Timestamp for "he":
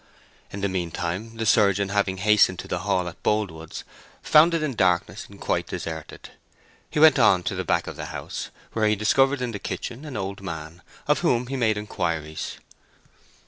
6.89-6.99, 8.87-8.95, 11.45-11.55